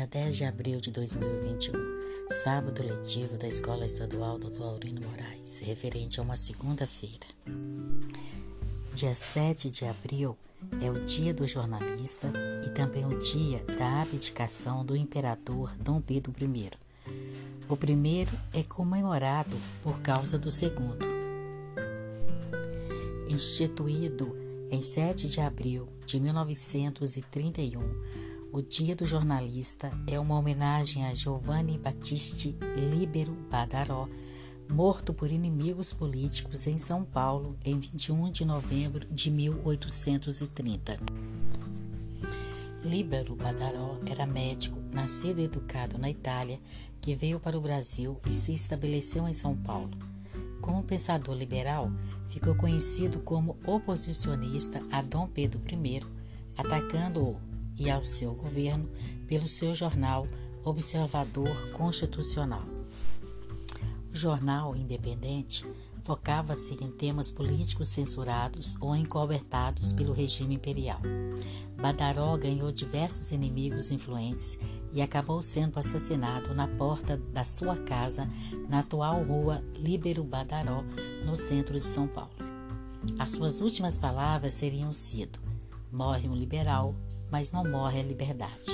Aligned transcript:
10 0.00 0.36
de 0.36 0.44
abril 0.46 0.80
de 0.80 0.90
2021, 0.90 1.72
sábado 2.30 2.82
letivo 2.82 3.36
da 3.36 3.46
Escola 3.46 3.84
Estadual 3.84 4.38
Dr. 4.38 4.62
Aurino 4.62 5.06
Moraes, 5.06 5.60
referente 5.60 6.18
a 6.18 6.22
uma 6.22 6.34
segunda-feira. 6.34 7.26
Dia 8.94 9.14
7 9.14 9.70
de 9.70 9.84
abril 9.84 10.34
é 10.80 10.90
o 10.90 10.94
dia 10.94 11.34
do 11.34 11.46
jornalista 11.46 12.32
e 12.64 12.70
também 12.70 13.04
o 13.04 13.18
dia 13.18 13.62
da 13.76 14.00
abdicação 14.00 14.82
do 14.82 14.96
imperador 14.96 15.70
Dom 15.78 16.00
Pedro 16.00 16.32
I. 16.40 16.70
O 17.68 17.76
primeiro 17.76 18.32
é 18.54 18.62
comemorado 18.62 19.56
por 19.82 20.00
causa 20.00 20.38
do 20.38 20.50
segundo. 20.50 21.06
Instituído 23.28 24.34
em 24.70 24.80
7 24.80 25.28
de 25.28 25.40
abril 25.42 25.86
de 26.06 26.18
1931, 26.18 27.82
o 28.52 28.60
Dia 28.60 28.94
do 28.94 29.06
Jornalista 29.06 29.90
é 30.06 30.20
uma 30.20 30.38
homenagem 30.38 31.06
a 31.06 31.14
Giovanni 31.14 31.78
Battista 31.78 32.54
Libero 32.76 33.32
Badaró, 33.50 34.06
morto 34.68 35.14
por 35.14 35.32
inimigos 35.32 35.90
políticos 35.90 36.66
em 36.66 36.76
São 36.76 37.02
Paulo 37.02 37.56
em 37.64 37.80
21 37.80 38.30
de 38.30 38.44
novembro 38.44 39.06
de 39.10 39.30
1830. 39.30 40.98
Libero 42.84 43.34
Badaró 43.34 43.98
era 44.04 44.26
médico, 44.26 44.78
nascido 44.92 45.40
e 45.40 45.44
educado 45.44 45.96
na 45.96 46.10
Itália, 46.10 46.60
que 47.00 47.14
veio 47.14 47.40
para 47.40 47.56
o 47.56 47.60
Brasil 47.60 48.20
e 48.28 48.34
se 48.34 48.52
estabeleceu 48.52 49.26
em 49.26 49.32
São 49.32 49.56
Paulo. 49.56 49.96
Como 50.60 50.82
pensador 50.82 51.34
liberal, 51.34 51.90
ficou 52.28 52.54
conhecido 52.54 53.20
como 53.20 53.56
oposicionista 53.64 54.82
a 54.92 55.00
Dom 55.00 55.26
Pedro 55.26 55.58
I, 55.66 56.02
atacando-o 56.54 57.51
e 57.78 57.90
ao 57.90 58.04
seu 58.04 58.34
governo 58.34 58.88
pelo 59.26 59.48
seu 59.48 59.74
jornal 59.74 60.26
Observador 60.64 61.72
Constitucional. 61.72 62.64
O 64.12 64.16
jornal 64.16 64.76
independente 64.76 65.64
focava-se 66.02 66.74
em 66.74 66.90
temas 66.90 67.30
políticos 67.30 67.88
censurados 67.88 68.76
ou 68.80 68.94
encobertados 68.94 69.92
pelo 69.92 70.12
regime 70.12 70.56
imperial. 70.56 71.00
Badaró 71.80 72.36
ganhou 72.36 72.70
diversos 72.70 73.32
inimigos 73.32 73.90
influentes 73.90 74.58
e 74.92 75.00
acabou 75.00 75.40
sendo 75.40 75.78
assassinado 75.78 76.54
na 76.54 76.68
porta 76.68 77.16
da 77.16 77.44
sua 77.44 77.76
casa 77.76 78.28
na 78.68 78.80
atual 78.80 79.22
rua 79.24 79.62
Líbero 79.74 80.22
Badaró, 80.22 80.84
no 81.24 81.34
centro 81.34 81.78
de 81.78 81.86
São 81.86 82.06
Paulo. 82.06 82.30
As 83.18 83.30
suas 83.30 83.60
últimas 83.60 83.98
palavras 83.98 84.54
seriam 84.54 84.92
sido: 84.92 85.40
Morre 85.92 86.26
um 86.26 86.34
liberal, 86.34 86.94
mas 87.30 87.52
não 87.52 87.70
morre 87.70 88.00
a 88.00 88.02
liberdade. 88.02 88.70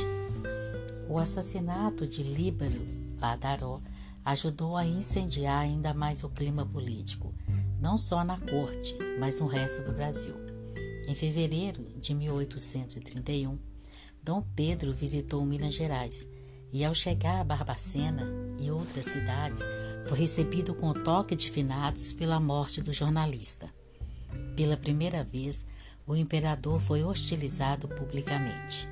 O 1.08 1.18
assassinato 1.18 2.06
de 2.06 2.22
Líbero 2.22 2.80
Badaró 3.18 3.80
ajudou 4.24 4.76
a 4.76 4.86
incendiar 4.86 5.62
ainda 5.62 5.92
mais 5.92 6.22
o 6.22 6.28
clima 6.28 6.64
político, 6.64 7.34
não 7.80 7.98
só 7.98 8.22
na 8.22 8.38
corte, 8.38 8.96
mas 9.18 9.40
no 9.40 9.48
resto 9.48 9.82
do 9.82 9.90
Brasil. 9.90 10.34
Em 11.08 11.14
fevereiro 11.14 11.82
de 11.98 12.14
1831, 12.14 13.58
Dom 14.22 14.44
Pedro 14.54 14.92
visitou 14.92 15.44
Minas 15.44 15.74
Gerais 15.74 16.24
e, 16.72 16.84
ao 16.84 16.94
chegar 16.94 17.40
a 17.40 17.44
Barbacena 17.44 18.22
e 18.60 18.70
outras 18.70 19.06
cidades, 19.06 19.64
foi 20.06 20.18
recebido 20.18 20.72
com 20.72 20.92
toque 20.92 21.34
de 21.34 21.50
finados 21.50 22.12
pela 22.12 22.38
morte 22.38 22.80
do 22.80 22.92
jornalista. 22.92 23.68
Pela 24.54 24.76
primeira 24.76 25.24
vez, 25.24 25.66
o 26.08 26.16
imperador 26.16 26.80
foi 26.80 27.04
hostilizado 27.04 27.86
publicamente. 27.86 28.88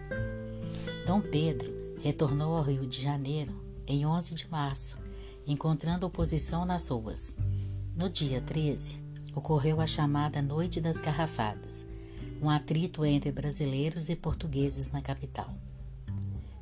Dom 1.07 1.21
Pedro 1.21 1.75
retornou 2.01 2.55
ao 2.55 2.63
Rio 2.63 2.87
de 2.87 3.03
Janeiro 3.03 3.53
em 3.87 4.07
11 4.07 4.35
de 4.35 4.49
março 4.49 5.07
encontrando 5.47 6.07
oposição 6.07 6.67
nas 6.67 6.89
ruas. 6.89 7.37
No 7.95 8.11
dia 8.11 8.41
13, 8.41 9.01
ocorreu 9.35 9.81
a 9.81 9.87
chamada 9.87 10.43
Noite 10.43 10.81
das 10.81 10.99
Garrafadas, 10.99 11.87
um 12.43 12.51
atrito 12.51 13.05
entre 13.05 13.31
brasileiros 13.31 14.09
e 14.09 14.17
portugueses 14.17 14.91
na 14.91 15.01
capital. 15.01 15.55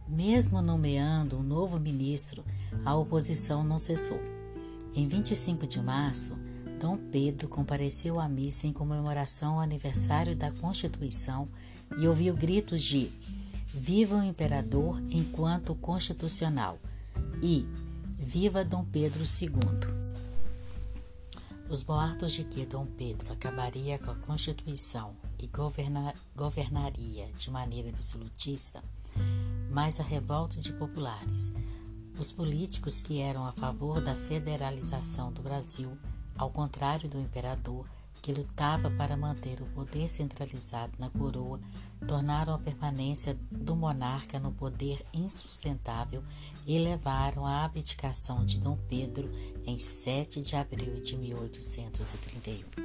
Mesmo 0.07 0.61
nomeando 0.61 1.39
um 1.39 1.43
novo 1.43 1.81
ministro, 1.81 2.45
a 2.84 2.95
oposição 2.95 3.65
não 3.65 3.78
cessou. 3.78 4.21
Em 4.95 5.07
25 5.07 5.67
de 5.67 5.81
março, 5.81 6.37
Dom 6.84 6.99
Pedro 6.99 7.49
compareceu 7.49 8.21
à 8.21 8.28
missa 8.28 8.67
em 8.67 8.72
comemoração 8.75 9.55
ao 9.55 9.61
aniversário 9.61 10.37
da 10.37 10.50
Constituição 10.50 11.49
e 11.97 12.06
ouviu 12.06 12.37
gritos 12.37 12.83
de 12.83 13.11
Viva 13.69 14.17
o 14.17 14.22
Imperador 14.22 15.00
enquanto 15.09 15.75
constitucional 15.75 16.78
e 17.43 17.67
Viva 18.19 18.62
Dom 18.62 18.84
Pedro 18.84 19.25
II! 19.25 19.50
Os 21.71 21.83
boatos 21.83 22.34
de 22.34 22.45
que 22.45 22.67
Dom 22.67 22.84
Pedro 22.84 23.33
acabaria 23.33 23.99
com 23.99 24.11
a 24.11 24.16
Constituição 24.16 25.16
e 25.39 25.47
governa 25.47 26.12
governaria 26.37 27.33
de 27.33 27.51
maneira 27.51 27.89
absolutista, 27.89 28.84
mais 29.71 30.01
a 30.01 30.03
revolta 30.03 30.61
de 30.61 30.75
populares, 30.75 31.51
os 32.19 32.31
políticos 32.31 33.01
que 33.01 33.21
eram 33.21 33.47
a 33.47 33.53
favor 33.53 34.03
da 34.03 34.15
federalização 34.15 35.33
do 35.33 35.41
Brasil, 35.41 35.97
ao 36.37 36.50
contrário 36.50 37.09
do 37.09 37.21
imperador, 37.21 37.87
que 38.22 38.33
lutava 38.33 38.91
para 38.91 39.19
manter 39.19 39.61
o 39.61 39.67
poder 39.67 40.09
centralizado 40.09 40.93
na 40.99 41.11
coroa, 41.11 41.61
tornaram 42.09 42.55
a 42.55 42.59
permanência 42.59 43.37
do 43.50 43.77
monarca 43.77 44.39
no 44.39 44.50
poder 44.50 45.05
insustentável 45.12 46.25
e 46.67 46.78
levaram 46.78 47.45
à 47.45 47.65
abdicação 47.65 48.45
de 48.45 48.59
Dom 48.59 48.78
Pedro 48.89 49.31
em 49.67 49.78
7 49.78 50.41
de 50.41 50.56
abril 50.56 50.95
de 51.03 51.19
1831. 51.19 52.84